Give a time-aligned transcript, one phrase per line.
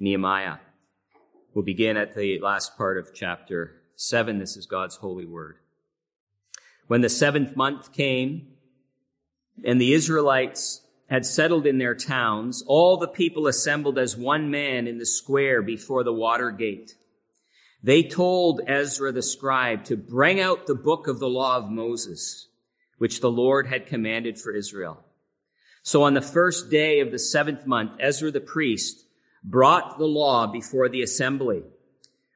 [0.00, 0.56] Nehemiah.
[1.52, 4.38] We'll begin at the last part of chapter 7.
[4.38, 5.56] This is God's holy word.
[6.86, 8.48] When the seventh month came
[9.62, 14.86] and the Israelites had settled in their towns, all the people assembled as one man
[14.86, 16.94] in the square before the water gate.
[17.82, 22.48] They told Ezra the scribe to bring out the book of the law of Moses,
[22.96, 25.04] which the Lord had commanded for Israel.
[25.82, 29.04] So on the first day of the seventh month, Ezra the priest
[29.42, 31.62] brought the law before the assembly,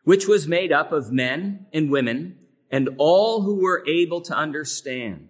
[0.04, 2.38] which was made up of men and women
[2.70, 5.28] and all who were able to understand.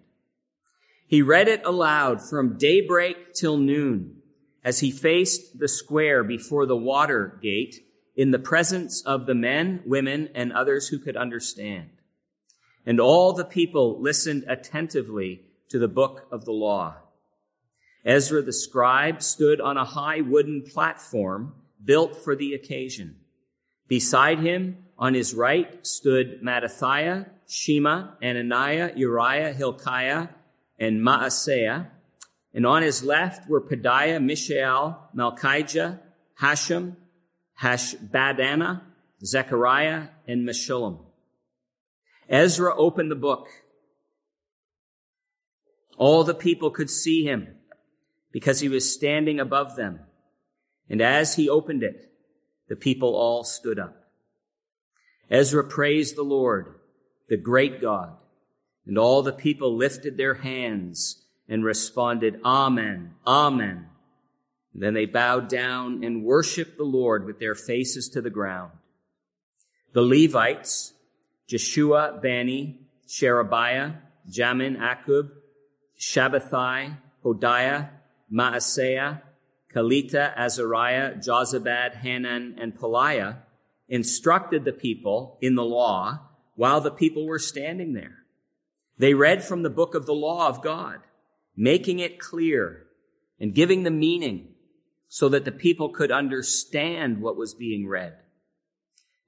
[1.07, 4.21] He read it aloud from daybreak till noon
[4.63, 7.85] as he faced the square before the water gate
[8.15, 11.89] in the presence of the men, women, and others who could understand.
[12.85, 16.95] And all the people listened attentively to the book of the law.
[18.03, 21.53] Ezra the scribe stood on a high wooden platform
[21.85, 23.17] built for the occasion.
[23.87, 30.29] Beside him, on his right, stood Mattithiah, Shema, Ananiah, Uriah, Hilkiah,
[30.79, 31.87] and Maaseiah.
[32.53, 35.99] And on his left were Pedaiah, Mishael, Malchijah,
[36.41, 36.95] Hashum,
[37.61, 38.81] Hashbaddanah,
[39.23, 40.99] Zechariah, and Meshullam.
[42.29, 43.47] Ezra opened the book.
[45.97, 47.55] All the people could see him
[48.31, 49.99] because he was standing above them.
[50.89, 52.11] And as he opened it,
[52.67, 54.03] the people all stood up.
[55.29, 56.75] Ezra praised the Lord,
[57.29, 58.15] the great God,
[58.85, 63.87] and all the people lifted their hands and responded, Amen, Amen.
[64.73, 68.71] And then they bowed down and worshiped the Lord with their faces to the ground.
[69.93, 70.93] The Levites,
[71.47, 73.93] Jeshua, Bani, Sherebiah,
[74.29, 75.29] Jamin, Akkub,
[75.99, 77.89] Shabbethai, Hodiah,
[78.31, 79.21] Maaseiah,
[79.75, 83.39] Kelita, Azariah, Jozabad, Hanan, and Pelaiah
[83.89, 86.21] instructed the people in the law
[86.55, 88.23] while the people were standing there.
[88.97, 90.99] They read from the book of the law of God,
[91.57, 92.85] making it clear
[93.39, 94.53] and giving the meaning
[95.09, 98.15] so that the people could understand what was being read.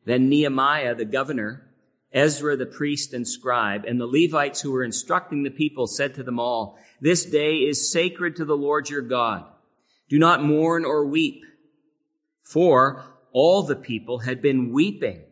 [0.06, 1.68] Then Nehemiah, the governor,
[2.14, 6.24] Ezra, the priest and scribe, and the Levites who were instructing the people said to
[6.24, 9.46] them all, This day is sacred to the Lord your God.
[10.10, 11.44] Do not mourn or weep.
[12.42, 15.24] For all the people had been weeping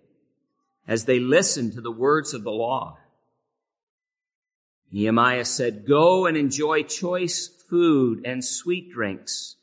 [0.87, 2.97] as they listened to the words of the law.
[4.91, 9.55] Nehemiah said, Go and enjoy choice food and sweet drinks,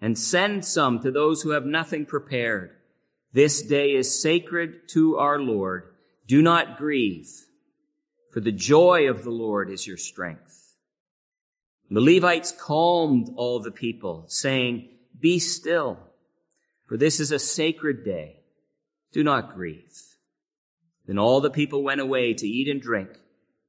[0.00, 2.72] and send some to those who have nothing prepared.
[3.32, 5.94] This day is sacred to our Lord.
[6.26, 7.30] Do not grieve,
[8.30, 10.65] for the joy of the Lord is your strength.
[11.90, 14.88] The Levites calmed all the people, saying,
[15.18, 15.98] Be still,
[16.86, 18.40] for this is a sacred day.
[19.12, 19.96] Do not grieve.
[21.06, 23.10] Then all the people went away to eat and drink,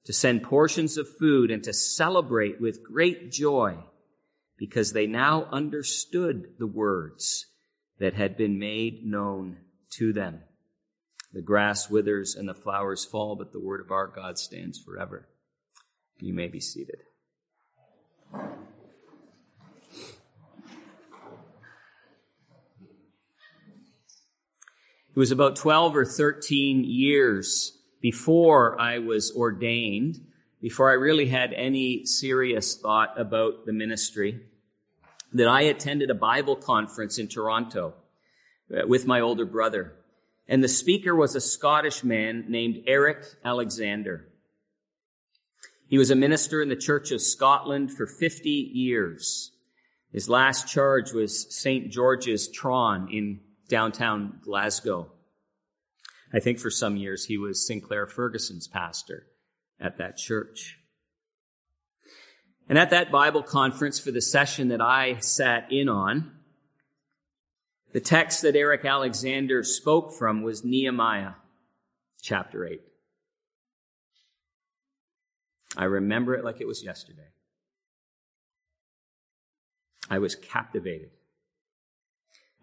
[0.06, 3.78] to send portions of food, and to celebrate with great joy,
[4.58, 7.46] because they now understood the words
[8.00, 9.58] that had been made known
[9.92, 10.42] to them.
[11.34, 15.28] The grass withers and the flowers fall, but the word of our God stands forever.
[16.20, 17.04] You may be seated.
[25.18, 30.20] It was about 12 or 13 years before I was ordained,
[30.62, 34.42] before I really had any serious thought about the ministry,
[35.34, 37.96] that I attended a Bible conference in Toronto
[38.72, 39.96] uh, with my older brother.
[40.48, 44.28] And the speaker was a Scottish man named Eric Alexander.
[45.88, 49.52] He was a minister in the Church of Scotland for 50 years.
[50.12, 51.92] His last charge was St.
[51.92, 53.40] George's Tron in
[53.70, 55.12] downtown Glasgow.
[56.34, 59.28] I think for some years he was Sinclair Ferguson's pastor
[59.80, 60.78] at that church.
[62.68, 66.34] And at that Bible conference for the session that I sat in on,
[67.94, 71.34] the text that Eric Alexander spoke from was Nehemiah
[72.22, 72.82] chapter 8.
[75.78, 77.30] I remember it like it was yesterday.
[80.10, 81.12] I was captivated.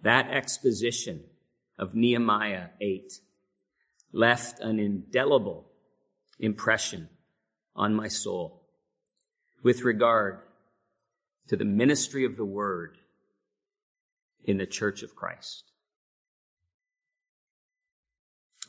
[0.03, 1.23] That exposition
[1.79, 3.21] of Nehemiah 8
[4.13, 5.71] left an indelible
[6.41, 7.09] impression
[7.77, 8.63] on my soul
[9.63, 10.41] with regard
[11.47, 12.99] to the ministry of the word
[14.45, 15.71] in the church of Christ.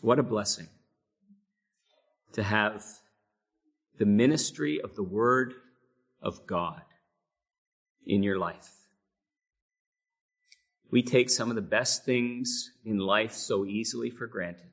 [0.01, 0.67] What a blessing
[2.33, 2.83] to have
[3.97, 5.53] the ministry of the Word
[6.21, 6.81] of God
[8.05, 8.71] in your life.
[10.91, 14.69] we take some of the best things in life so easily for granted.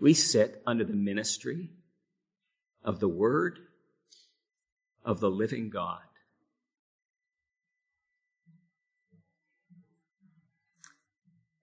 [0.00, 1.70] We sit under the ministry
[2.82, 3.60] of the Word
[5.04, 6.07] of the living God.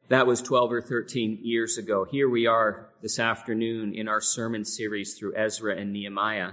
[0.08, 2.06] That was 12 or 13 years ago.
[2.06, 6.52] Here we are this afternoon in our sermon series through Ezra and Nehemiah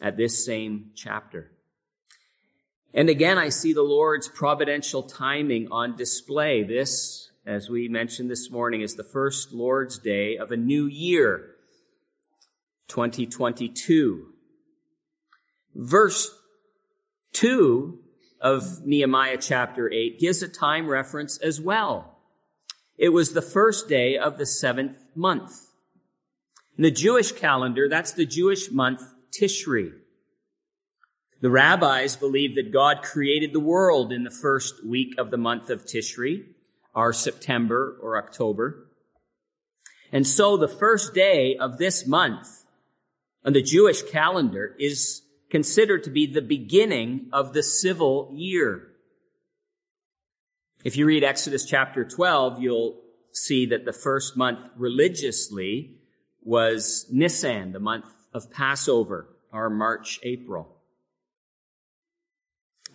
[0.00, 1.50] at this same chapter.
[2.94, 6.62] And again, I see the Lord's providential timing on display.
[6.62, 11.56] This, as we mentioned this morning, is the first Lord's Day of a new year,
[12.86, 14.28] 2022.
[15.74, 16.30] Verse
[17.32, 17.98] 2
[18.40, 22.15] of Nehemiah chapter 8 gives a time reference as well.
[22.98, 25.52] It was the first day of the seventh month.
[26.76, 29.92] In the Jewish calendar, that's the Jewish month Tishri.
[31.42, 35.68] The rabbis believe that God created the world in the first week of the month
[35.68, 36.44] of Tishri,
[36.94, 38.86] our September or October.
[40.10, 42.64] And so the first day of this month
[43.44, 48.88] on the Jewish calendar is considered to be the beginning of the civil year.
[50.86, 53.00] If you read Exodus chapter 12, you'll
[53.32, 55.96] see that the first month religiously
[56.44, 60.76] was Nisan, the month of Passover, or March, April.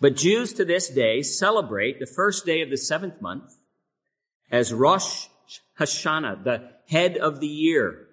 [0.00, 3.52] But Jews to this day celebrate the first day of the seventh month
[4.50, 5.26] as Rosh
[5.78, 8.06] Hashanah, the head of the year,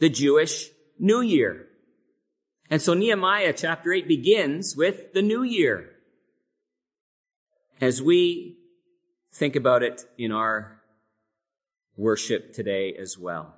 [0.00, 1.68] the Jewish New Year.
[2.68, 5.90] And so Nehemiah chapter 8 begins with the New Year.
[7.80, 8.58] As we
[9.34, 10.80] think about it in our
[11.96, 13.56] worship today as well.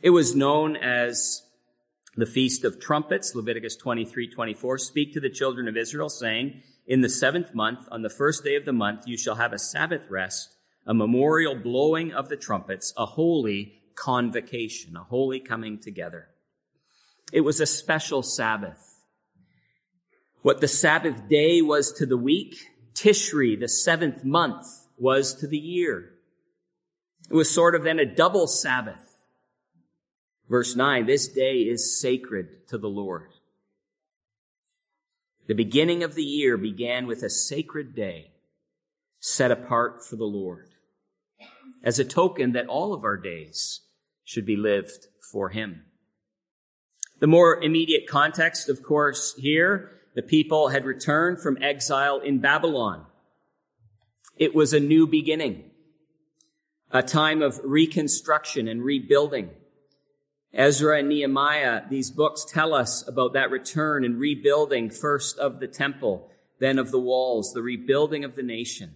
[0.00, 1.42] It was known as
[2.16, 4.78] the Feast of Trumpets, Leviticus 23, 24.
[4.78, 8.54] Speak to the children of Israel, saying, In the seventh month, on the first day
[8.54, 10.54] of the month, you shall have a Sabbath rest,
[10.86, 16.28] a memorial blowing of the trumpets, a holy convocation, a holy coming together.
[17.32, 19.00] It was a special Sabbath.
[20.42, 22.54] What the Sabbath day was to the week,
[22.98, 24.66] Tishri, the seventh month,
[24.96, 26.14] was to the year.
[27.30, 29.18] It was sort of then a double Sabbath.
[30.48, 33.28] Verse 9, this day is sacred to the Lord.
[35.46, 38.32] The beginning of the year began with a sacred day
[39.20, 40.70] set apart for the Lord
[41.84, 43.82] as a token that all of our days
[44.24, 45.84] should be lived for Him.
[47.20, 53.06] The more immediate context, of course, here the people had returned from exile in Babylon.
[54.36, 55.70] It was a new beginning,
[56.90, 59.50] a time of reconstruction and rebuilding.
[60.52, 65.68] Ezra and Nehemiah, these books tell us about that return and rebuilding first of the
[65.68, 68.94] temple, then of the walls, the rebuilding of the nation.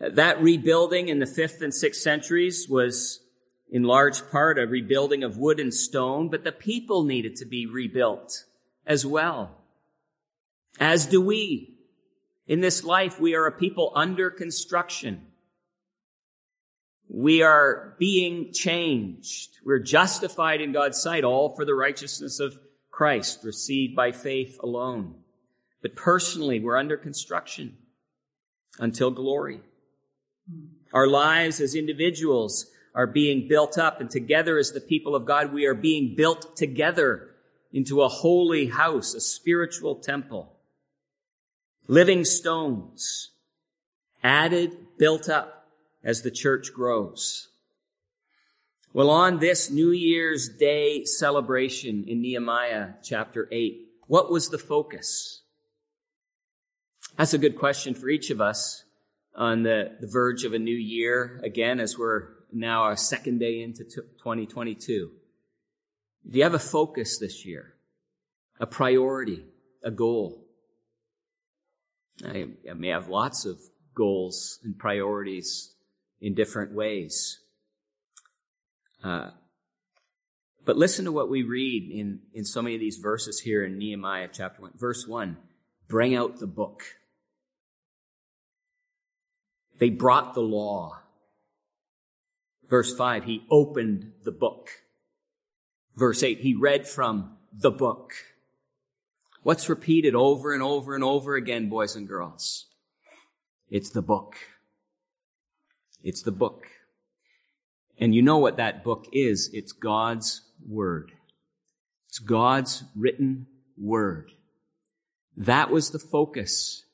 [0.00, 3.20] That rebuilding in the fifth and sixth centuries was
[3.68, 7.66] in large part a rebuilding of wood and stone, but the people needed to be
[7.66, 8.44] rebuilt
[8.88, 9.58] as well.
[10.80, 11.74] As do we.
[12.46, 15.26] In this life, we are a people under construction.
[17.08, 19.58] We are being changed.
[19.64, 22.58] We're justified in God's sight, all for the righteousness of
[22.90, 25.16] Christ, received by faith alone.
[25.82, 27.76] But personally, we're under construction
[28.78, 29.60] until glory.
[30.92, 35.52] Our lives as individuals are being built up, and together as the people of God,
[35.52, 37.28] we are being built together
[37.72, 40.54] into a holy house, a spiritual temple.
[41.86, 43.30] Living stones,
[44.22, 45.68] added, built up
[46.02, 47.48] as the church grows.
[48.92, 55.42] Well, on this New Year's Day celebration in Nehemiah chapter 8, what was the focus?
[57.16, 58.84] That's a good question for each of us
[59.34, 63.62] on the, the verge of a new year, again, as we're now our second day
[63.62, 65.10] into 2022.
[66.30, 67.74] Do you have a focus this year?
[68.60, 69.44] A priority?
[69.82, 70.44] A goal?
[72.24, 73.58] I, may have lots of
[73.94, 75.72] goals and priorities
[76.20, 77.38] in different ways.
[79.02, 79.30] Uh,
[80.64, 83.78] but listen to what we read in, in so many of these verses here in
[83.78, 84.72] Nehemiah chapter 1.
[84.76, 85.36] Verse 1
[85.88, 86.82] Bring out the book.
[89.78, 90.98] They brought the law.
[92.68, 94.68] Verse 5 He opened the book.
[95.98, 98.12] Verse 8, he read from the book.
[99.42, 102.66] What's repeated over and over and over again, boys and girls?
[103.68, 104.36] It's the book.
[106.04, 106.68] It's the book.
[107.98, 109.50] And you know what that book is.
[109.52, 111.10] It's God's Word.
[112.08, 114.30] It's God's written Word.
[115.36, 116.84] That was the focus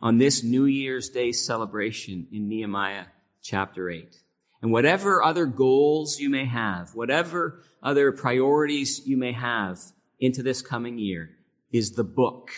[0.00, 3.06] on this New Year's Day celebration in Nehemiah
[3.42, 4.21] chapter 8.
[4.62, 9.80] And whatever other goals you may have, whatever other priorities you may have
[10.20, 11.30] into this coming year,
[11.72, 12.52] is the book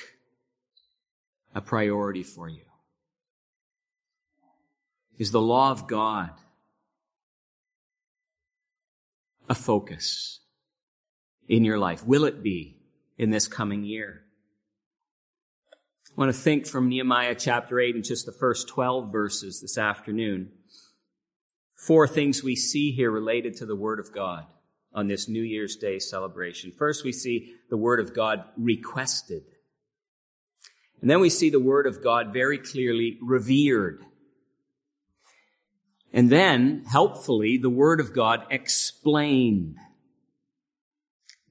[1.54, 2.60] a priority for you?
[5.16, 6.30] Is the law of God
[9.48, 10.40] a focus
[11.48, 12.04] in your life?
[12.04, 12.76] Will it be
[13.16, 14.24] in this coming year?
[15.72, 19.78] I want to think from Nehemiah chapter 8 and just the first 12 verses this
[19.78, 20.50] afternoon.
[21.74, 24.46] Four things we see here related to the Word of God
[24.92, 26.72] on this New Year's Day celebration.
[26.72, 29.42] First, we see the Word of God requested.
[31.00, 34.04] And then we see the Word of God very clearly revered.
[36.12, 39.76] And then, helpfully, the Word of God explained.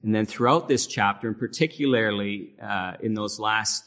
[0.02, 3.84] And then throughout this chapter, and particularly uh, in those last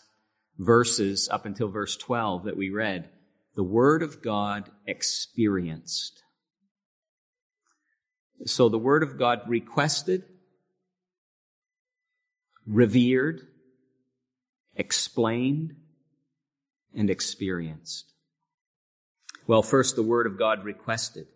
[0.59, 3.09] verses up until verse 12 that we read,
[3.55, 6.23] the Word of God experienced.
[8.45, 10.23] So the Word of God requested,
[12.65, 13.41] revered,
[14.75, 15.75] explained,
[16.95, 18.13] and experienced.
[19.47, 21.27] Well, first, the Word of God requested.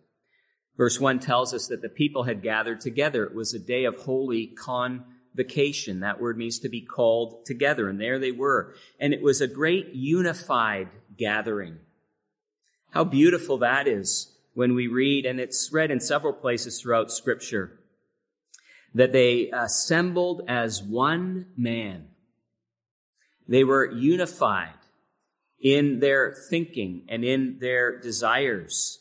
[0.76, 3.24] Verse 1 tells us that the people had gathered together.
[3.24, 6.00] It was a day of holy convocation.
[6.00, 8.74] That word means to be called together, and there they were.
[8.98, 11.78] And it was a great unified gathering.
[12.90, 17.78] How beautiful that is when we read, and it's read in several places throughout Scripture,
[18.94, 22.08] that they assembled as one man.
[23.48, 24.74] They were unified
[25.60, 29.00] in their thinking and in their desires.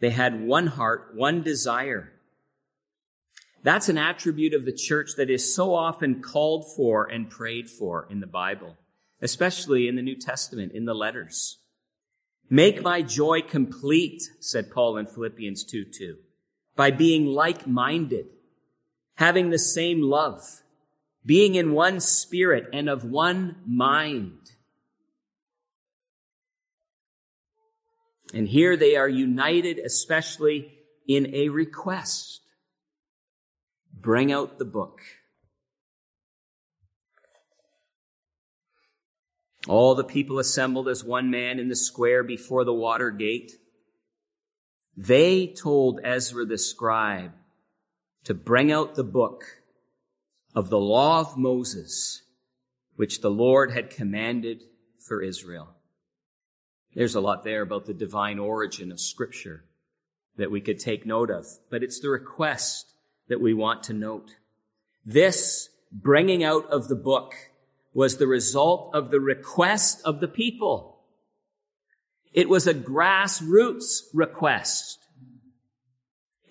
[0.00, 2.12] They had one heart, one desire.
[3.62, 8.06] That's an attribute of the church that is so often called for and prayed for
[8.10, 8.76] in the Bible,
[9.22, 11.58] especially in the New Testament, in the letters.
[12.48, 16.16] Make my joy complete, said Paul in Philippians 2 2,
[16.76, 18.26] by being like minded,
[19.16, 20.62] having the same love,
[21.24, 24.52] being in one spirit and of one mind.
[28.32, 30.72] And here they are united, especially
[31.08, 32.42] in a request.
[33.92, 35.00] Bring out the book.
[39.68, 43.52] All the people assembled as one man in the square before the water gate.
[44.96, 47.32] They told Ezra the scribe
[48.24, 49.44] to bring out the book
[50.54, 52.22] of the law of Moses,
[52.94, 54.62] which the Lord had commanded
[54.98, 55.74] for Israel.
[56.94, 59.64] There's a lot there about the divine origin of scripture
[60.36, 62.94] that we could take note of, but it's the request
[63.28, 64.36] that we want to note.
[65.04, 67.34] This bringing out of the book
[67.96, 70.98] was the result of the request of the people.
[72.34, 74.98] It was a grassroots request.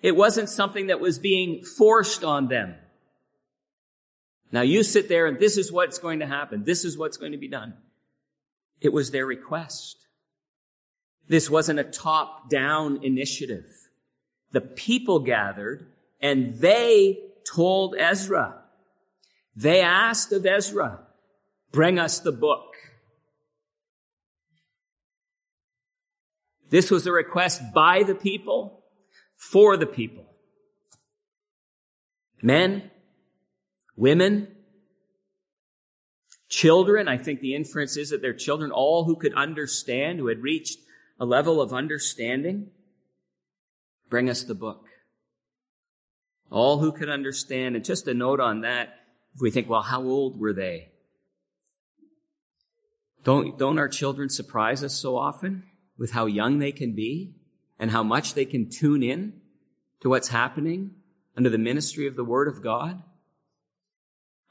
[0.02, 2.74] It wasn't something that was being forced on them.
[4.50, 6.64] Now you sit there and this is what's going to happen.
[6.64, 7.74] This is what's going to be done.
[8.80, 9.98] It was their request.
[11.28, 13.70] This wasn't a top down initiative.
[14.50, 18.62] The people gathered and they told Ezra.
[19.54, 21.05] They asked of Ezra,
[21.76, 22.74] bring us the book.
[26.70, 28.82] This was a request by the people
[29.36, 30.24] for the people.
[32.42, 32.90] Men,
[33.94, 34.48] women,
[36.48, 37.08] children.
[37.08, 40.78] I think the inference is that they're children, all who could understand, who had reached
[41.20, 42.70] a level of understanding,
[44.08, 44.86] bring us the book.
[46.50, 49.00] All who could understand, and just a note on that,
[49.34, 50.92] if we think, well, how old were they?
[53.26, 55.64] Don't, don't our children surprise us so often
[55.98, 57.34] with how young they can be
[57.76, 59.40] and how much they can tune in
[60.00, 60.92] to what's happening
[61.36, 63.02] under the ministry of the Word of God?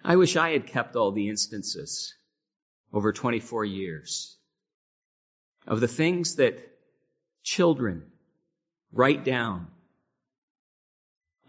[0.04, 2.16] I wish I had kept all the instances
[2.92, 4.40] over 24 years
[5.66, 6.60] of the things that
[7.44, 8.04] children
[8.92, 9.68] write down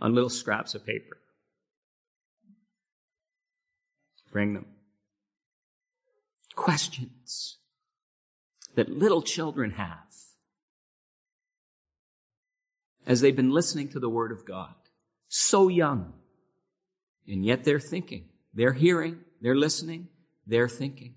[0.01, 1.17] on little scraps of paper.
[4.31, 4.67] Bring them.
[6.57, 7.59] Questions
[8.75, 10.07] that little children have
[13.07, 14.75] as they've been listening to the Word of God.
[15.29, 16.13] So young.
[17.29, 18.25] And yet they're thinking.
[18.53, 19.21] They're hearing.
[19.41, 20.09] They're listening.
[20.47, 21.15] They're thinking.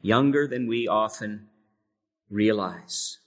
[0.00, 1.48] Younger than we often
[2.30, 3.18] realize.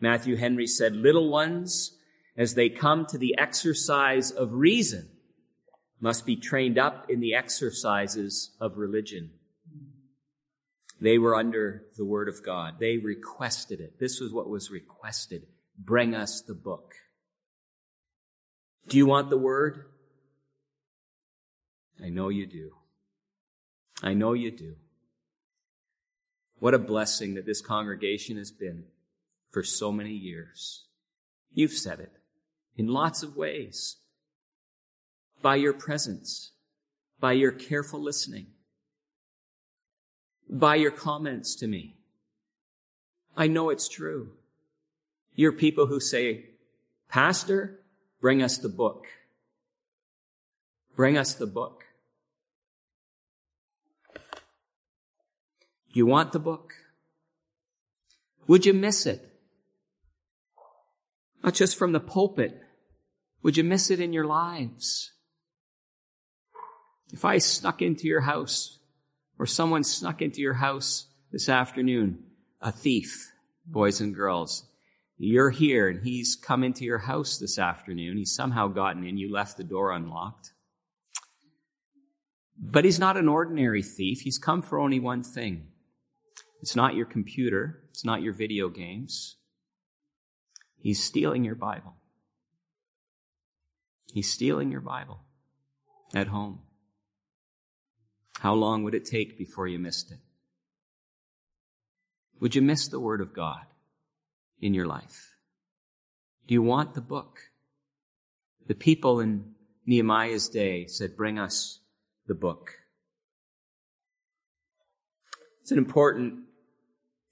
[0.00, 1.96] Matthew Henry said, little ones,
[2.36, 5.08] as they come to the exercise of reason,
[6.00, 9.30] must be trained up in the exercises of religion.
[11.02, 12.74] They were under the word of God.
[12.78, 13.98] They requested it.
[13.98, 15.48] This was what was requested.
[15.76, 16.94] Bring us the book.
[18.86, 19.86] Do you want the word?
[22.00, 22.70] I know you do.
[24.00, 24.76] I know you do.
[26.60, 28.84] What a blessing that this congregation has been
[29.50, 30.84] for so many years.
[31.52, 32.12] You've said it
[32.76, 33.96] in lots of ways.
[35.42, 36.52] By your presence,
[37.18, 38.46] by your careful listening,
[40.52, 41.96] by your comments to me.
[43.34, 44.32] I know it's true.
[45.34, 46.44] You're people who say,
[47.08, 47.80] Pastor,
[48.20, 49.06] bring us the book.
[50.94, 51.84] Bring us the book.
[55.90, 56.74] You want the book?
[58.46, 59.26] Would you miss it?
[61.42, 62.60] Not just from the pulpit.
[63.42, 65.12] Would you miss it in your lives?
[67.10, 68.78] If I snuck into your house
[69.42, 72.16] or someone snuck into your house this afternoon,
[72.60, 73.32] a thief,
[73.66, 74.68] boys and girls,
[75.18, 78.18] you're here and he's come into your house this afternoon.
[78.18, 79.18] He's somehow gotten in.
[79.18, 80.52] You left the door unlocked.
[82.56, 84.20] But he's not an ordinary thief.
[84.20, 85.66] He's come for only one thing
[86.60, 87.82] it's not your computer.
[87.90, 89.38] It's not your video games.
[90.78, 91.96] He's stealing your Bible.
[94.14, 95.24] He's stealing your Bible
[96.14, 96.60] at home.
[98.42, 100.18] How long would it take before you missed it?
[102.40, 103.66] Would you miss the Word of God
[104.60, 105.36] in your life?
[106.48, 107.52] Do you want the book?
[108.66, 109.52] The people in
[109.86, 111.82] Nehemiah's day said, Bring us
[112.26, 112.78] the book.
[115.60, 116.40] It's an important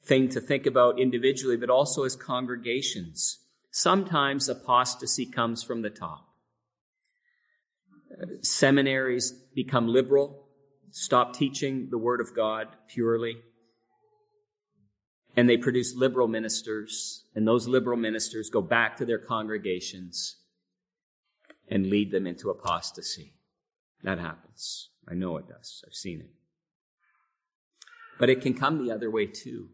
[0.04, 3.40] thing to think about individually, but also as congregations.
[3.72, 6.28] Sometimes apostasy comes from the top.
[8.42, 10.39] Seminaries become liberal,
[10.90, 13.38] stop teaching the Word of God purely,
[15.36, 20.36] and they produce liberal ministers, and those liberal ministers go back to their congregations
[21.68, 23.34] and lead them into apostasy.
[24.02, 24.90] That happens.
[25.08, 25.84] I know it does.
[25.86, 26.30] I've seen it.
[28.18, 29.68] But it can come the other way too.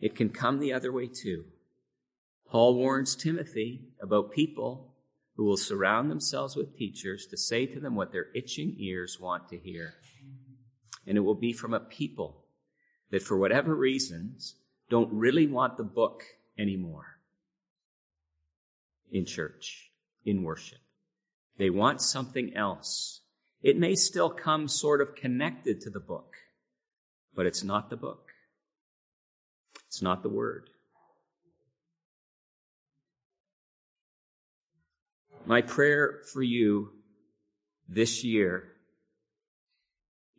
[0.00, 1.44] It can come the other way too.
[2.50, 4.91] Paul warns Timothy about people
[5.36, 9.48] who will surround themselves with teachers to say to them what their itching ears want
[9.48, 9.94] to hear.
[11.06, 12.44] And it will be from a people
[13.10, 14.56] that, for whatever reasons,
[14.90, 16.22] don't really want the book
[16.58, 17.18] anymore
[19.10, 19.90] in church,
[20.24, 20.78] in worship.
[21.58, 23.20] They want something else.
[23.62, 26.34] It may still come sort of connected to the book,
[27.34, 28.30] but it's not the book.
[29.86, 30.70] It's not the word.
[35.44, 36.92] My prayer for you
[37.88, 38.68] this year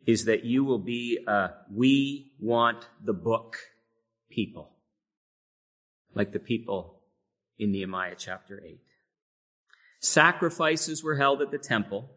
[0.06, 3.58] is that you will be a we want the book
[4.30, 4.70] people,
[6.14, 7.00] like the people
[7.58, 8.80] in Nehemiah chapter 8.
[10.00, 12.10] Sacrifices were held at the temple,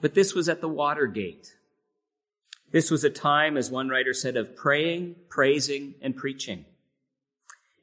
[0.00, 1.54] but this was at the water gate.
[2.72, 6.64] This was a time, as one writer said, of praying, praising, and preaching.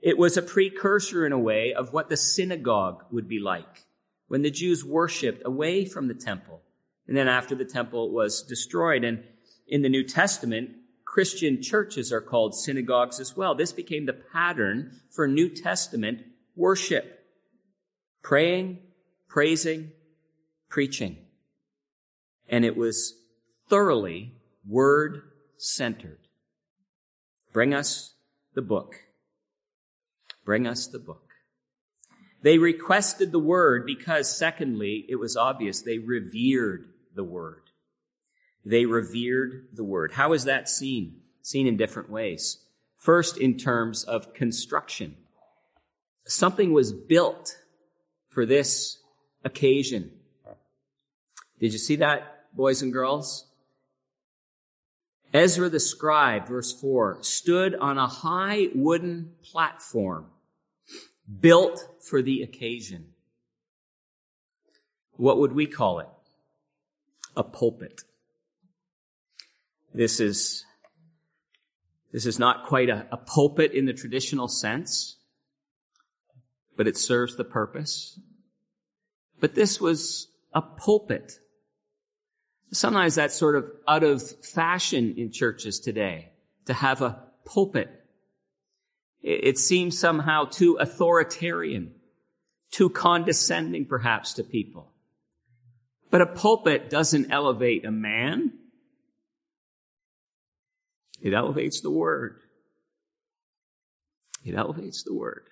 [0.01, 3.85] It was a precursor, in a way, of what the synagogue would be like
[4.27, 6.61] when the Jews worshiped away from the temple.
[7.07, 9.03] And then after the temple was destroyed.
[9.03, 9.23] And
[9.67, 10.71] in the New Testament,
[11.05, 13.53] Christian churches are called synagogues as well.
[13.53, 16.21] This became the pattern for New Testament
[16.55, 17.25] worship.
[18.23, 18.79] Praying,
[19.27, 19.91] praising,
[20.69, 21.17] preaching.
[22.47, 23.15] And it was
[23.67, 24.35] thoroughly
[24.65, 25.21] word
[25.57, 26.19] centered.
[27.51, 28.13] Bring us
[28.53, 28.95] the book.
[30.51, 31.29] Bring us the book.
[32.41, 37.61] They requested the word because, secondly, it was obvious they revered the word.
[38.65, 40.11] They revered the word.
[40.11, 41.21] How is that seen?
[41.41, 42.57] Seen in different ways.
[42.97, 45.15] First, in terms of construction.
[46.25, 47.57] Something was built
[48.27, 48.97] for this
[49.45, 50.11] occasion.
[51.61, 53.45] Did you see that, boys and girls?
[55.33, 60.25] Ezra the scribe, verse 4, stood on a high wooden platform
[61.39, 63.07] built for the occasion.
[65.13, 66.07] What would we call it?
[67.35, 68.01] A pulpit.
[69.93, 70.65] This is,
[72.11, 75.17] this is not quite a, a pulpit in the traditional sense,
[76.75, 78.19] but it serves the purpose.
[79.39, 81.39] But this was a pulpit
[82.73, 86.31] Sometimes that's sort of out of fashion in churches today
[86.65, 88.00] to have a pulpit.
[89.21, 91.93] It seems somehow too authoritarian,
[92.71, 94.91] too condescending perhaps to people.
[96.09, 98.53] But a pulpit doesn't elevate a man.
[101.21, 102.39] It elevates the word.
[104.43, 105.43] It elevates the word.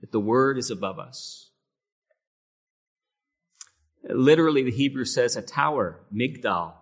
[0.00, 1.50] That the word is above us.
[4.02, 6.74] Literally, the Hebrew says a tower, Migdal.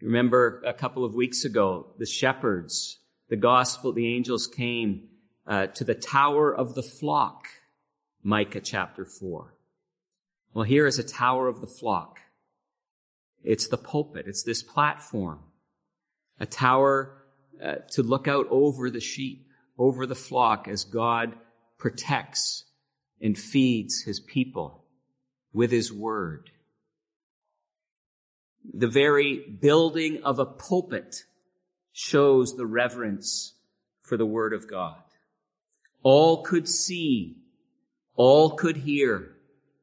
[0.00, 5.08] Remember a couple of weeks ago, the shepherds, the gospel, the angels came
[5.46, 7.46] uh, to the tower of the flock,
[8.22, 9.54] Micah chapter 4.
[10.54, 12.20] Well, here is a tower of the flock.
[13.42, 14.26] It's the pulpit.
[14.26, 15.40] It's this platform,
[16.40, 17.22] a tower
[17.62, 19.46] uh, to look out over the sheep,
[19.78, 21.34] over the flock as God
[21.78, 22.64] protects
[23.20, 24.84] and feeds his people
[25.52, 26.50] with his word.
[28.72, 31.24] The very building of a pulpit
[32.00, 33.54] shows the reverence
[34.02, 35.02] for the word of God.
[36.04, 37.38] All could see,
[38.14, 39.32] all could hear.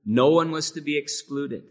[0.05, 1.63] No one was to be excluded.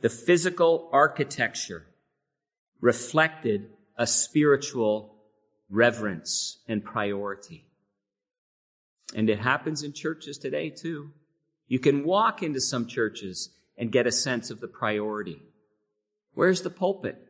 [0.00, 1.86] The physical architecture
[2.80, 5.14] reflected a spiritual
[5.70, 7.66] reverence and priority.
[9.14, 11.12] And it happens in churches today too.
[11.68, 15.40] You can walk into some churches and get a sense of the priority.
[16.34, 17.25] Where's the pulpit?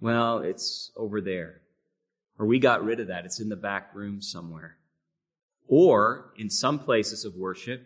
[0.00, 1.60] Well, it's over there.
[2.38, 3.26] Or we got rid of that.
[3.26, 4.78] It's in the back room somewhere.
[5.68, 7.82] Or in some places of worship,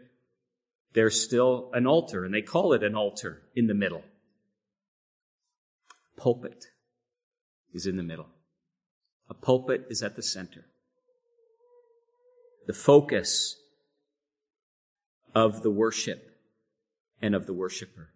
[0.94, 4.04] there's still an altar and they call it an altar in the middle.
[6.16, 6.66] Pulpit
[7.72, 8.28] is in the middle.
[9.28, 10.66] A pulpit is at the center.
[12.66, 13.56] The focus
[15.34, 16.30] of the worship
[17.20, 18.10] and of the worshiper.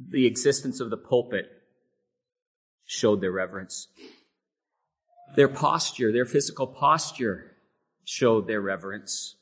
[0.00, 1.55] The existence of the pulpit
[2.86, 3.88] showed their reverence.
[5.34, 7.56] Their posture, their physical posture
[8.04, 9.36] showed their reverence.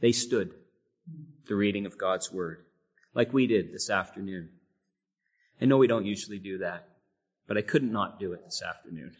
[0.00, 0.52] They stood
[1.46, 2.64] the reading of God's word
[3.14, 4.50] like we did this afternoon.
[5.60, 6.88] I know we don't usually do that,
[7.46, 9.16] but I couldn't not do it this afternoon.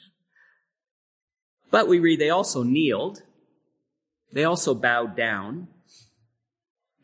[1.70, 3.22] But we read they also kneeled
[4.32, 5.68] they also bowed down.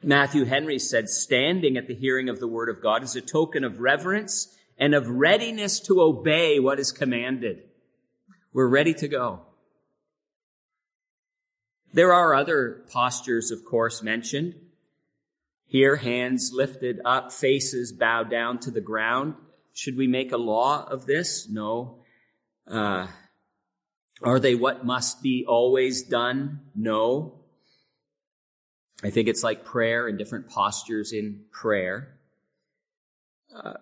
[0.02, 3.64] Matthew Henry said, standing at the hearing of the word of God is a token
[3.64, 7.62] of reverence and of readiness to obey what is commanded.
[8.52, 9.42] We're ready to go.
[11.92, 14.54] There are other postures, of course, mentioned.
[15.66, 19.34] Here, hands lifted up, faces bowed down to the ground.
[19.72, 21.48] Should we make a law of this?
[21.48, 21.98] No.
[22.66, 23.08] Uh,
[24.22, 26.60] are they what must be always done?
[26.74, 27.40] No.
[29.02, 32.16] I think it's like prayer and different postures in prayer.
[33.54, 33.74] Uh,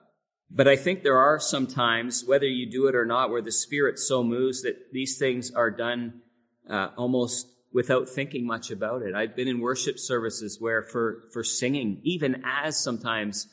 [0.55, 3.51] but I think there are some times, whether you do it or not, where the
[3.51, 6.21] Spirit so moves that these things are done
[6.69, 9.15] uh, almost without thinking much about it.
[9.15, 13.49] I've been in worship services where for, for singing, even as sometimes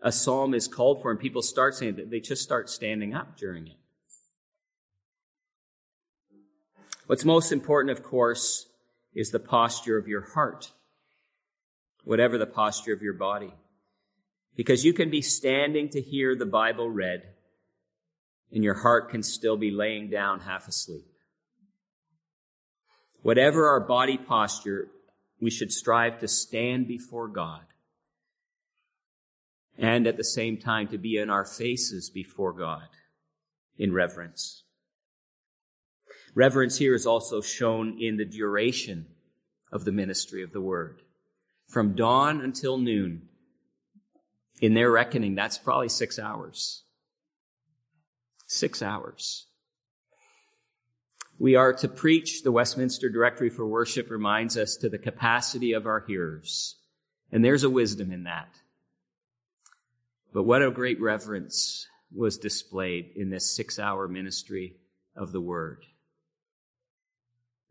[0.00, 3.36] a psalm is called for and people start saying that they just start standing up
[3.36, 3.76] during it.
[7.08, 8.66] What's most important, of course,
[9.14, 10.70] is the posture of your heart,
[12.04, 13.52] whatever the posture of your body.
[14.56, 17.22] Because you can be standing to hear the Bible read,
[18.50, 21.06] and your heart can still be laying down half asleep.
[23.22, 24.88] Whatever our body posture,
[25.40, 27.62] we should strive to stand before God
[29.78, 32.88] and at the same time to be in our faces before God
[33.76, 34.62] in reverence.
[36.34, 39.06] Reverence here is also shown in the duration
[39.72, 41.02] of the ministry of the word.
[41.68, 43.28] From dawn until noon,
[44.60, 46.84] in their reckoning, that's probably six hours.
[48.46, 49.46] Six hours.
[51.38, 55.86] We are to preach, the Westminster Directory for Worship reminds us, to the capacity of
[55.86, 56.76] our hearers.
[57.30, 58.48] And there's a wisdom in that.
[60.32, 64.76] But what a great reverence was displayed in this six hour ministry
[65.14, 65.84] of the Word.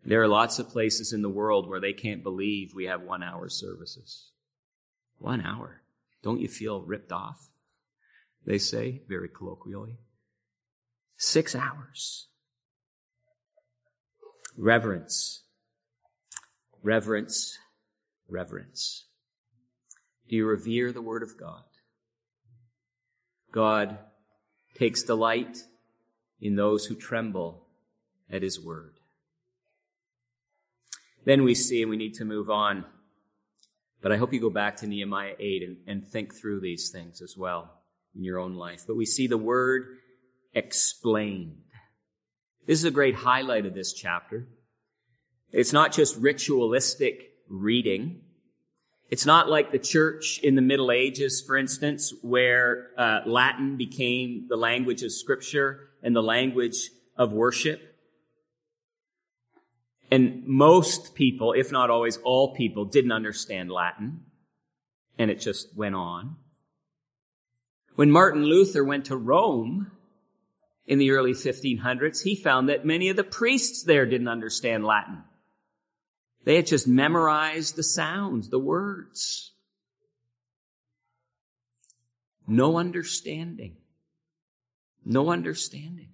[0.06, 3.24] There are lots of places in the world where they can't believe we have one
[3.24, 4.30] hour services.
[5.18, 5.82] One hour.
[6.26, 7.52] Don't you feel ripped off?
[8.48, 10.00] They say very colloquially.
[11.18, 12.30] Six hours.
[14.58, 15.44] Reverence.
[16.82, 17.60] Reverence.
[18.28, 19.06] Reverence.
[20.28, 21.66] Do you revere the Word of God?
[23.52, 24.00] God
[24.76, 25.60] takes delight
[26.42, 27.68] in those who tremble
[28.32, 28.96] at His Word.
[31.24, 32.86] Then we see, and we need to move on.
[34.06, 37.24] But I hope you go back to Nehemiah 8 and, and think through these things
[37.24, 37.72] as well
[38.16, 38.84] in your own life.
[38.86, 39.98] But we see the word
[40.54, 41.56] explained.
[42.68, 44.48] This is a great highlight of this chapter.
[45.52, 48.22] It's not just ritualistic reading.
[49.10, 54.46] It's not like the church in the Middle Ages, for instance, where uh, Latin became
[54.48, 57.95] the language of Scripture and the language of worship.
[60.12, 64.22] And most people, if not always all people, didn't understand Latin.
[65.18, 66.36] And it just went on.
[67.96, 69.92] When Martin Luther went to Rome
[70.86, 75.24] in the early 1500s, he found that many of the priests there didn't understand Latin.
[76.44, 79.54] They had just memorized the sounds, the words.
[82.48, 83.78] No understanding.
[85.04, 86.10] No understanding.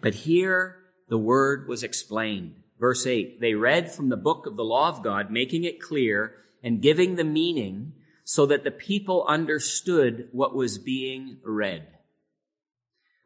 [0.00, 0.81] But here
[1.12, 2.54] the word was explained.
[2.80, 6.36] Verse 8, they read from the book of the law of God, making it clear
[6.62, 7.92] and giving the meaning
[8.24, 11.86] so that the people understood what was being read.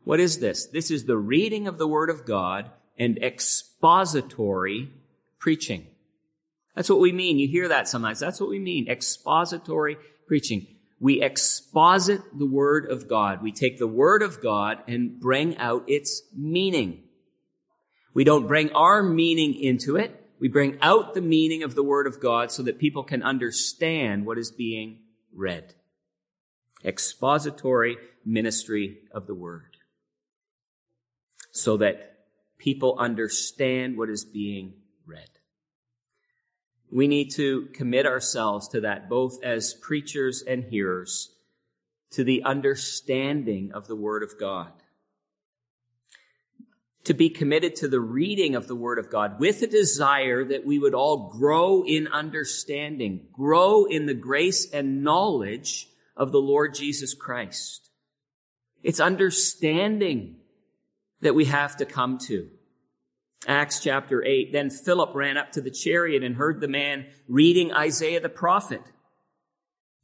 [0.02, 0.66] What is this?
[0.66, 4.90] This is the reading of the word of God and expository
[5.38, 5.86] preaching.
[6.74, 7.38] That's what we mean.
[7.38, 8.18] You hear that sometimes.
[8.18, 8.88] That's what we mean.
[8.88, 9.96] Expository
[10.26, 10.66] preaching.
[10.98, 13.44] We exposit the word of God.
[13.44, 17.04] We take the word of God and bring out its meaning.
[18.16, 20.24] We don't bring our meaning into it.
[20.40, 24.24] We bring out the meaning of the Word of God so that people can understand
[24.24, 25.00] what is being
[25.34, 25.74] read.
[26.82, 29.76] Expository ministry of the Word.
[31.50, 32.20] So that
[32.56, 34.76] people understand what is being
[35.06, 35.28] read.
[36.90, 41.34] We need to commit ourselves to that, both as preachers and hearers,
[42.12, 44.72] to the understanding of the Word of God
[47.06, 50.66] to be committed to the reading of the Word of God with a desire that
[50.66, 56.74] we would all grow in understanding, grow in the grace and knowledge of the Lord
[56.74, 57.90] Jesus Christ.
[58.82, 60.38] It's understanding
[61.20, 62.48] that we have to come to.
[63.46, 64.52] Acts chapter 8.
[64.52, 68.82] Then Philip ran up to the chariot and heard the man reading Isaiah the prophet.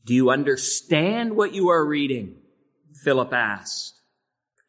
[0.05, 2.37] Do you understand what you are reading?
[3.03, 4.01] Philip asked.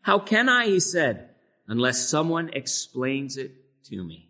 [0.01, 0.65] How can I?
[0.65, 1.29] He said
[1.67, 3.52] unless someone explains it
[3.86, 4.30] to me.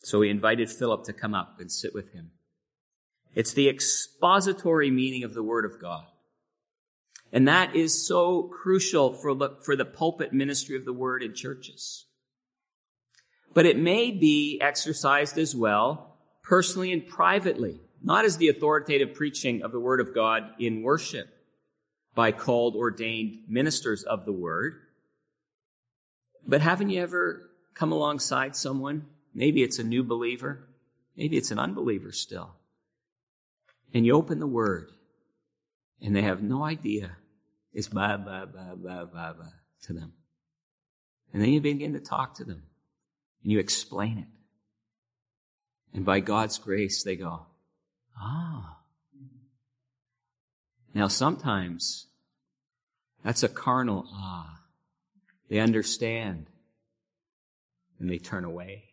[0.00, 2.30] So he invited Philip to come up and sit with him.
[3.34, 6.06] It's the expository meaning of the Word of God.
[7.32, 11.34] And that is so crucial for the, for the pulpit ministry of the Word in
[11.34, 12.06] churches.
[13.52, 19.62] But it may be exercised as well, personally and privately, not as the authoritative preaching
[19.62, 21.28] of the Word of God in worship
[22.14, 24.80] by called ordained ministers of the Word,
[26.48, 29.06] but haven't you ever come alongside someone?
[29.34, 30.66] Maybe it's a new believer.
[31.14, 32.54] Maybe it's an unbeliever still.
[33.92, 34.90] And you open the word
[36.00, 37.18] and they have no idea.
[37.74, 39.46] It's blah, blah, blah, blah, blah, blah
[39.82, 40.14] to them.
[41.32, 42.62] And then you begin to talk to them
[43.42, 44.28] and you explain it.
[45.94, 47.46] And by God's grace, they go,
[48.18, 48.78] ah.
[50.94, 52.06] Now sometimes
[53.22, 54.57] that's a carnal ah.
[55.48, 56.46] They understand
[57.98, 58.84] and they turn away.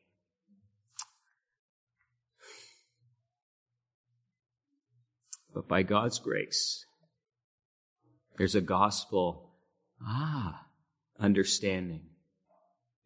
[5.54, 6.86] But by God's grace,
[8.38, 9.52] there's a gospel,
[10.02, 10.66] ah,
[11.20, 12.08] understanding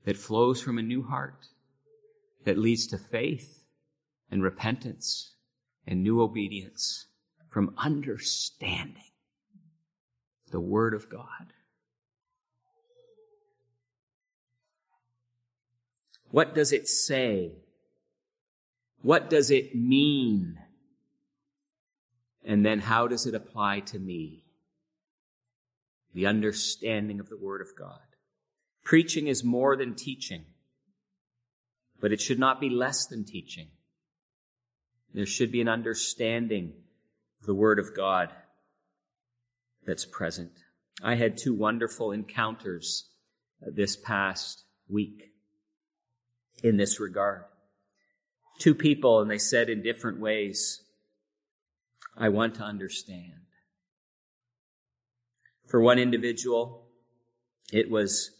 [0.06, 1.48] that flows from a new heart
[2.46, 3.66] that leads to faith
[4.32, 5.36] and repentance
[5.86, 7.06] and new obedience
[7.50, 9.04] from understanding
[10.52, 11.54] the Word of God.
[16.32, 17.54] What does it say?
[19.02, 20.60] What does it mean?
[22.46, 24.44] And then how does it apply to me?
[26.14, 28.00] The understanding of the Word of God.
[28.84, 30.46] Preaching is more than teaching,
[32.00, 33.68] but it should not be less than teaching.
[35.14, 36.74] There should be an understanding
[37.40, 38.30] of the Word of God
[39.86, 40.52] that's present.
[41.04, 43.10] I had two wonderful encounters
[43.66, 45.29] uh, this past week
[46.64, 47.44] in this regard.
[48.60, 50.82] Two people, and they said in different ways,
[52.18, 53.34] I want to understand.
[55.68, 56.88] For one individual,
[57.72, 58.32] it was,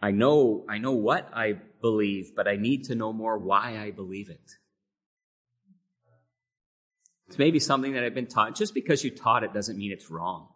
[0.00, 3.90] I know, I know what I believe, but I need to know more why I
[3.90, 4.52] believe it.
[7.26, 8.54] It's maybe something that I've been taught.
[8.54, 10.48] Just because you taught it doesn't mean it's wrong.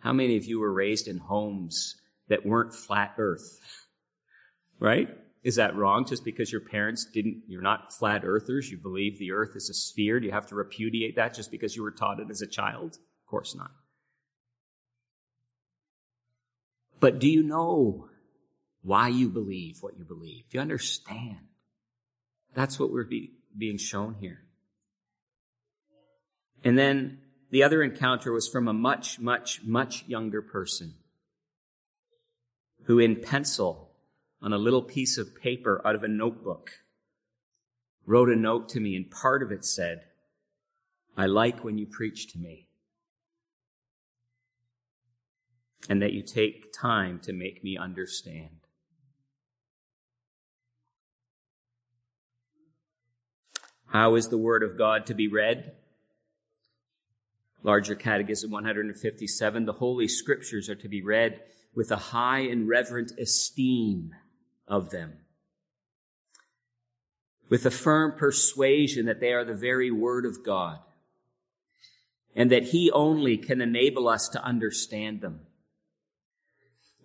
[0.00, 1.96] How many of you were raised in homes
[2.28, 3.60] that weren't flat earth?
[4.78, 5.08] Right?
[5.42, 9.32] Is that wrong just because your parents didn't, you're not flat earthers, you believe the
[9.32, 10.20] earth is a sphere?
[10.20, 12.94] Do you have to repudiate that just because you were taught it as a child?
[12.94, 13.70] Of course not.
[16.98, 18.08] But do you know
[18.82, 20.44] why you believe what you believe?
[20.50, 21.38] Do you understand?
[22.54, 24.42] That's what we're be, being shown here.
[26.62, 27.18] And then
[27.50, 30.94] the other encounter was from a much, much, much younger person
[32.84, 33.89] who in pencil
[34.42, 36.70] on a little piece of paper out of a notebook
[38.06, 40.02] wrote a note to me and part of it said,
[41.16, 42.66] I like when you preach to me.
[45.88, 48.60] And that you take time to make me understand.
[53.86, 55.72] How is the Word of God to be read?
[57.62, 59.64] Larger Catechism 157.
[59.64, 61.40] The Holy Scriptures are to be read
[61.74, 64.12] with a high and reverent esteem
[64.70, 65.18] of them,
[67.50, 70.78] with a firm persuasion that they are the very Word of God,
[72.34, 75.40] and that He only can enable us to understand them,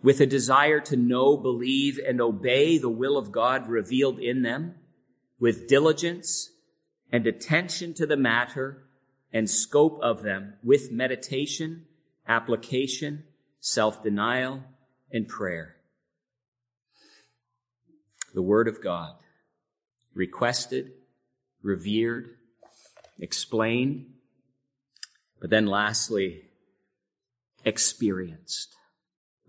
[0.03, 4.75] with a desire to know, believe, and obey the will of God revealed in them,
[5.39, 6.51] with diligence
[7.11, 8.83] and attention to the matter
[9.33, 11.85] and scope of them, with meditation,
[12.27, 13.23] application,
[13.59, 14.63] self-denial,
[15.11, 15.74] and prayer.
[18.35, 19.13] The Word of God,
[20.13, 20.91] requested,
[21.63, 22.35] revered,
[23.17, 24.07] explained,
[25.39, 26.41] but then lastly,
[27.63, 28.75] experienced.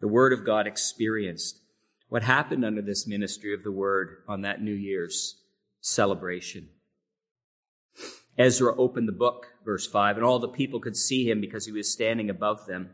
[0.00, 1.60] The Word of God experienced.
[2.08, 5.42] What happened under this ministry of the Word on that New Year's
[5.80, 6.68] celebration?
[8.38, 11.72] Ezra opened the book, verse 5, and all the people could see him because he
[11.72, 12.90] was standing above them.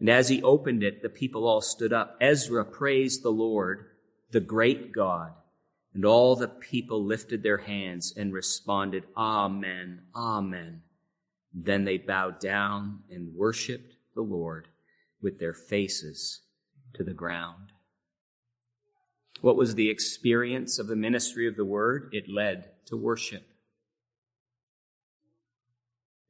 [0.00, 2.16] And as he opened it, the people all stood up.
[2.20, 3.86] Ezra praised the Lord,
[4.30, 5.32] the great God.
[5.94, 10.82] And all the people lifted their hands and responded, Amen, Amen.
[11.52, 14.68] Then they bowed down and worshiped the Lord
[15.22, 16.42] with their faces
[16.94, 17.72] to the ground.
[19.40, 22.10] What was the experience of the ministry of the word?
[22.12, 23.44] It led to worship.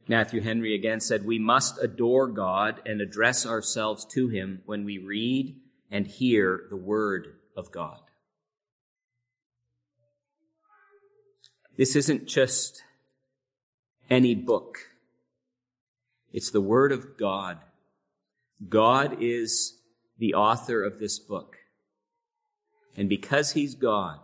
[0.06, 4.98] Matthew Henry again said, We must adore God and address ourselves to Him when we
[4.98, 5.56] read
[5.90, 8.00] and hear the Word of God.
[11.76, 12.82] This isn't just
[14.08, 14.78] any book.
[16.32, 17.58] It's the Word of God.
[18.68, 19.78] God is
[20.18, 21.56] the author of this book.
[22.96, 24.20] And because He's God,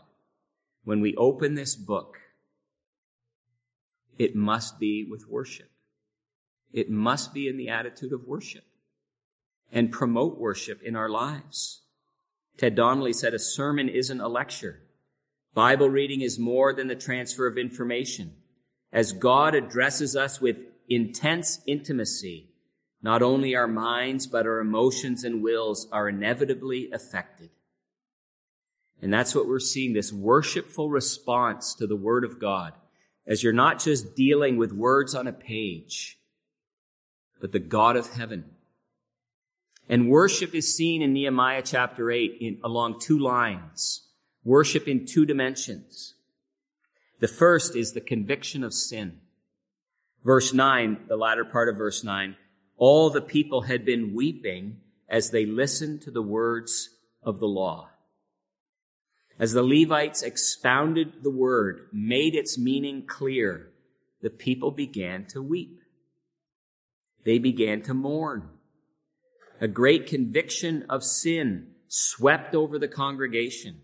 [0.85, 2.19] when we open this book,
[4.17, 5.71] it must be with worship.
[6.73, 8.65] It must be in the attitude of worship
[9.73, 11.84] and promote worship in our lives.
[12.57, 14.81] Ted Donnelly said a sermon isn't a lecture.
[15.55, 18.35] Bible reading is more than the transfer of information.
[18.93, 20.57] As God addresses us with
[20.89, 22.51] intense intimacy,
[23.03, 27.51] not only our minds, but our emotions and wills are inevitably affected.
[29.03, 32.73] And that's what we're seeing, this worshipful response to the Word of God,
[33.27, 36.19] as you're not just dealing with words on a page,
[37.41, 38.45] but the God of heaven.
[39.89, 44.09] And worship is seen in Nehemiah chapter 8 in, along two lines.
[44.43, 46.15] Worship in two dimensions.
[47.21, 49.21] The first is the conviction of sin.
[50.25, 52.37] Verse 9, the latter part of verse 9,
[52.77, 56.91] all the people had been weeping as they listened to the words
[57.23, 57.91] of the law.
[59.39, 63.71] As the Levites expounded the word, made its meaning clear,
[64.23, 65.81] the people began to weep
[67.25, 68.49] they began to mourn.
[69.61, 73.81] A great conviction of sin swept over the congregation.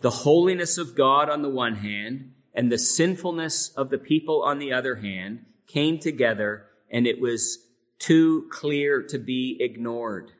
[0.00, 4.58] The holiness of God on the one hand and the sinfulness of the people on
[4.58, 7.58] the other hand came together and it was
[7.98, 10.32] too clear to be ignored.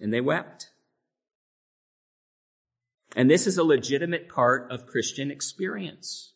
[0.00, 0.70] And they wept.
[3.14, 6.32] And this is a legitimate part of Christian experience.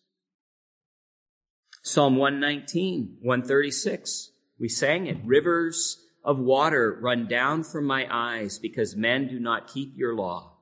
[1.82, 4.30] Psalm 119, 136.
[4.58, 5.18] We sang it.
[5.24, 10.52] Rivers of water run down from my eyes because men do not keep your law.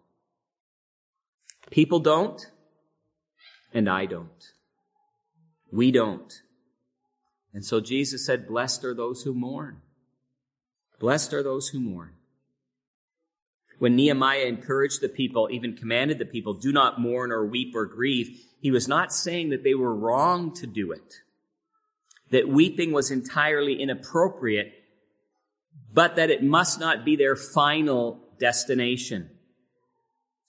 [1.70, 2.44] People don't,
[3.72, 4.52] and I don't.
[5.70, 6.32] We don't.
[7.54, 9.80] And so Jesus said, blessed are those who mourn.
[10.98, 12.12] Blessed are those who mourn.
[13.78, 17.86] When Nehemiah encouraged the people, even commanded the people, do not mourn or weep or
[17.86, 21.14] grieve, he was not saying that they were wrong to do it,
[22.30, 24.81] that weeping was entirely inappropriate,
[25.92, 29.30] but that it must not be their final destination.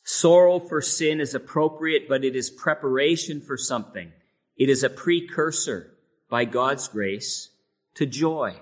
[0.03, 4.11] Sorrow for sin is appropriate, but it is preparation for something.
[4.57, 5.91] It is a precursor,
[6.29, 7.49] by God's grace,
[7.95, 8.57] to joy.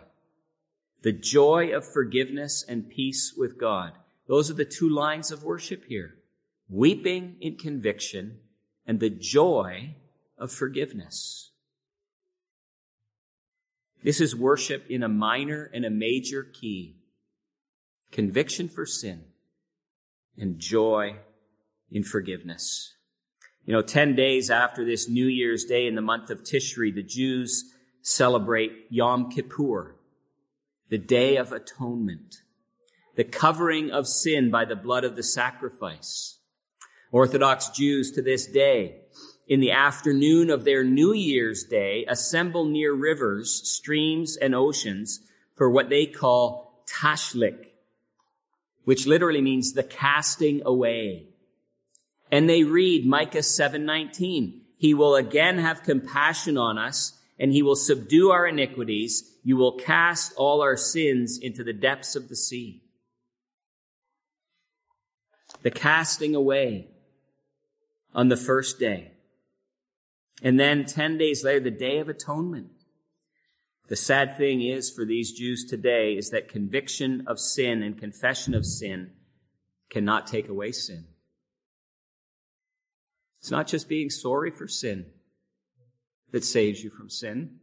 [1.04, 3.94] The joy of forgiveness and peace with God.
[4.28, 6.16] Those are the two lines of worship here.
[6.70, 8.40] Weeping in conviction
[8.86, 9.96] and the joy
[10.38, 11.51] of forgiveness.
[14.04, 16.98] This is worship in a minor and a major key.
[18.12, 19.26] Conviction for sin
[20.38, 21.18] and joy
[21.92, 22.96] in forgiveness.
[23.66, 27.04] You know, 10 days after this New Year's Day in the month of Tishri, the
[27.04, 27.66] Jews
[28.02, 29.96] celebrate Yom Kippur,
[30.90, 32.38] the Day of Atonement,
[33.16, 36.40] the covering of sin by the blood of the sacrifice.
[37.12, 39.01] Orthodox Jews to this day,
[39.52, 45.20] in the afternoon of their New Year's Day, assemble near rivers, streams, and oceans
[45.56, 47.66] for what they call tashlik,
[48.86, 51.28] which literally means the casting away.
[52.32, 54.62] And they read Micah 7:19.
[54.78, 59.38] He will again have compassion on us and he will subdue our iniquities.
[59.44, 62.84] You will cast all our sins into the depths of the sea.
[65.62, 66.88] The casting away
[68.16, 69.11] on the first day.
[70.42, 72.72] And then 10 days later, the day of atonement.
[73.88, 78.54] The sad thing is for these Jews today is that conviction of sin and confession
[78.54, 79.12] of sin
[79.90, 81.06] cannot take away sin.
[83.40, 85.08] It's not just being sorry for sin
[86.32, 87.60] that saves you from sin.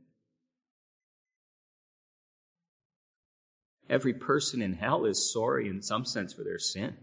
[3.89, 6.97] Every person in hell is sorry in some sense for their sin.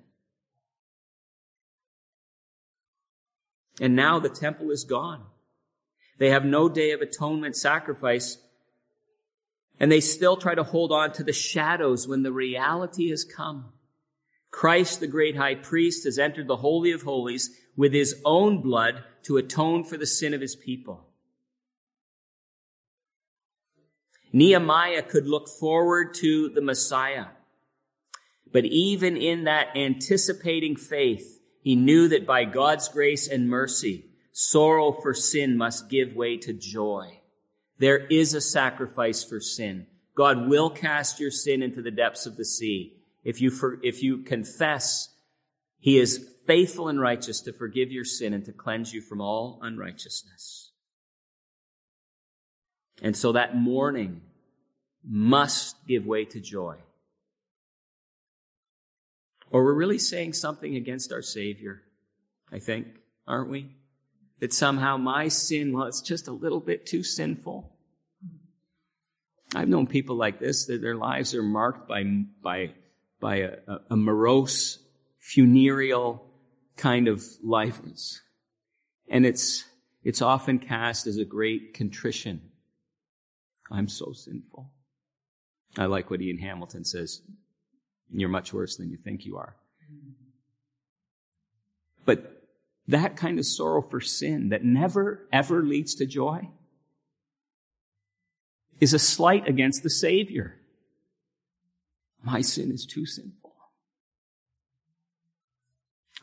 [3.81, 5.25] And now the temple is gone.
[6.17, 8.37] They have no day of atonement sacrifice.
[9.79, 13.73] And they still try to hold on to the shadows when the reality has come.
[14.51, 19.03] Christ, the great high priest, has entered the Holy of Holies with his own blood
[19.23, 21.09] to atone for the sin of his people.
[24.31, 27.27] Nehemiah could look forward to the Messiah.
[28.51, 34.05] But even in that anticipating faith, he knew that by God's grace and mercy,
[34.37, 37.21] sorrow for sin must give way to joy.
[37.77, 39.87] There is a sacrifice for sin.
[40.13, 42.97] God will cast your sin into the depths of the sea.
[43.23, 45.07] If you, for, if you confess,
[45.79, 49.57] he is faithful and righteous to forgive your sin and to cleanse you from all
[49.61, 50.73] unrighteousness.
[53.01, 54.19] And so that mourning
[55.01, 56.75] must give way to joy.
[59.49, 61.83] Or we're really saying something against our Savior,
[62.51, 62.87] I think,
[63.25, 63.69] aren't we?
[64.39, 67.71] That somehow my sin, it's just a little bit too sinful.
[69.55, 72.03] I've known people like this, that their lives are marked by,
[72.43, 72.71] by,
[73.21, 73.57] by a,
[73.89, 74.79] a morose,
[75.19, 76.25] funereal
[76.75, 77.79] kind of life.
[79.07, 79.63] And it's,
[80.03, 82.41] it's often cast as a great contrition.
[83.71, 84.71] I'm so sinful.
[85.77, 87.21] I like what Ian Hamilton says.
[88.09, 89.55] You're much worse than you think you are.
[92.05, 92.34] But
[92.87, 96.49] that kind of sorrow for sin that never ever leads to joy
[98.79, 100.55] is a slight against the Savior.
[102.23, 103.53] My sin is too sinful.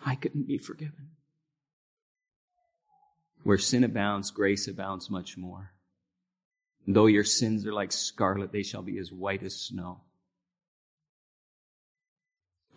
[0.05, 1.11] I couldn't be forgiven.
[3.45, 5.73] Where sin abounds, grace abounds much more.
[6.87, 10.01] Though your sins are like scarlet, they shall be as white as snow.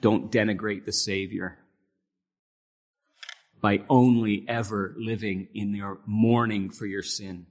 [0.02, 1.58] Don't denigrate the Savior
[3.62, 7.48] by only ever living in your mourning for your sin.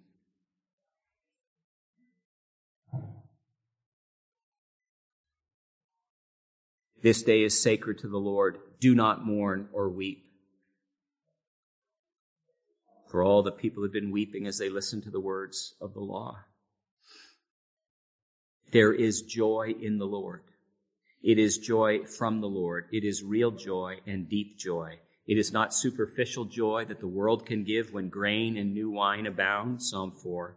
[7.02, 8.58] This day is sacred to the Lord.
[8.80, 10.24] Do not mourn or weep.
[13.08, 16.00] For all the people have been weeping as they listen to the words of the
[16.00, 16.38] law.
[18.72, 20.42] There is joy in the Lord.
[21.22, 22.86] It is joy from the Lord.
[22.90, 24.98] It is real joy and deep joy.
[25.26, 29.26] It is not superficial joy that the world can give when grain and new wine
[29.26, 29.82] abound.
[29.82, 30.56] Psalm 4.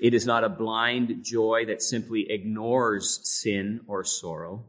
[0.00, 4.64] It is not a blind joy that simply ignores sin or sorrow.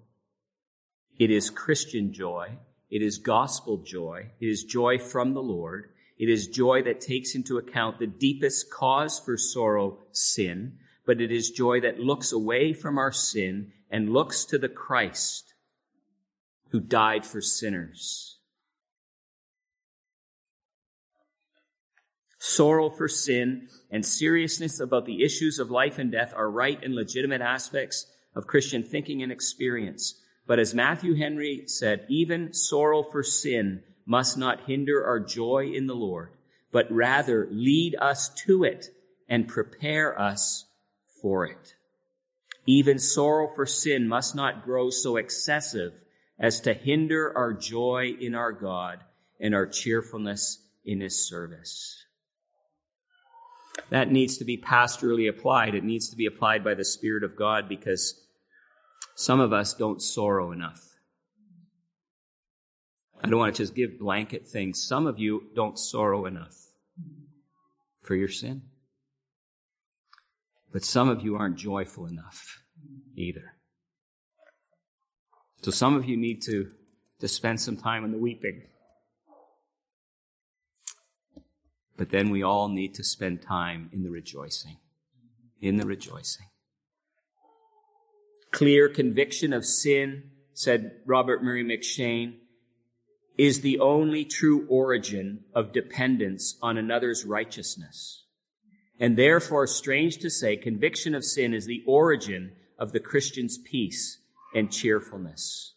[1.19, 2.57] It is Christian joy.
[2.89, 4.31] It is gospel joy.
[4.39, 5.89] It is joy from the Lord.
[6.17, 11.31] It is joy that takes into account the deepest cause for sorrow, sin, but it
[11.31, 15.53] is joy that looks away from our sin and looks to the Christ
[16.69, 18.38] who died for sinners.
[22.39, 26.95] Sorrow for sin and seriousness about the issues of life and death are right and
[26.95, 30.15] legitimate aspects of Christian thinking and experience.
[30.47, 35.87] But as Matthew Henry said, even sorrow for sin must not hinder our joy in
[35.87, 36.31] the Lord,
[36.71, 38.87] but rather lead us to it
[39.27, 40.65] and prepare us
[41.21, 41.75] for it.
[42.65, 45.93] Even sorrow for sin must not grow so excessive
[46.39, 48.99] as to hinder our joy in our God
[49.41, 52.05] and our cheerfulness in His service.
[53.89, 55.75] That needs to be pastorally applied.
[55.75, 58.21] It needs to be applied by the Spirit of God because
[59.15, 60.81] some of us don't sorrow enough.
[63.21, 64.81] I don't want to just give blanket things.
[64.81, 66.55] Some of you don't sorrow enough
[68.01, 68.61] for your sin.
[70.71, 72.63] But some of you aren't joyful enough
[73.15, 73.55] either.
[75.61, 76.71] So some of you need to,
[77.19, 78.63] to spend some time in the weeping.
[81.99, 84.77] But then we all need to spend time in the rejoicing.
[85.59, 86.45] In the rejoicing.
[88.53, 92.35] Clear conviction of sin, said Robert Murray M'Cheyne,
[93.37, 98.23] is the only true origin of dependence on another's righteousness.
[98.97, 104.21] And therefore, strange to say, conviction of sin is the origin of the Christian's peace
[104.55, 105.73] and cheerfulness.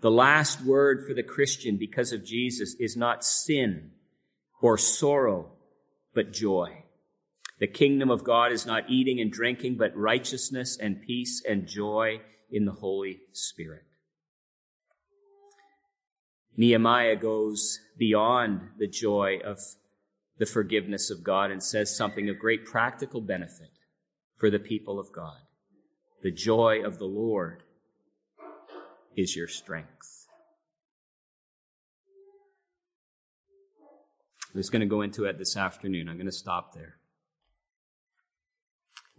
[0.00, 3.90] The last word for the Christian because of Jesus is not sin
[4.60, 5.52] or sorrow,
[6.14, 6.84] but joy.
[7.58, 12.20] The kingdom of God is not eating and drinking, but righteousness and peace and joy
[12.50, 13.84] in the Holy Spirit.
[16.56, 19.58] Nehemiah goes beyond the joy of
[20.38, 23.70] the forgiveness of God and says something of great practical benefit
[24.36, 25.38] for the people of God.
[26.22, 27.62] The joy of the Lord
[29.16, 30.19] is your strength.
[34.52, 36.08] I was going to go into it this afternoon.
[36.08, 36.96] I'm going to stop there.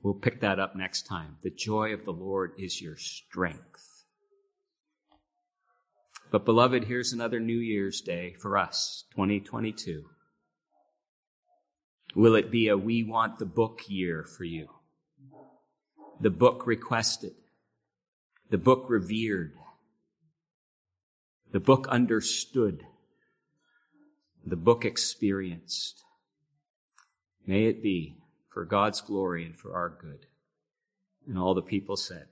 [0.03, 1.37] We'll pick that up next time.
[1.41, 4.03] The joy of the Lord is your strength.
[6.31, 10.05] But beloved, here's another New Year's Day for us, 2022.
[12.15, 14.67] Will it be a we want the book year for you?
[16.19, 17.33] The book requested,
[18.49, 19.53] the book revered,
[21.51, 22.85] the book understood,
[24.45, 26.03] the book experienced.
[27.45, 28.15] May it be
[28.49, 30.25] for God's glory and for our good.
[31.27, 32.27] And all the people said,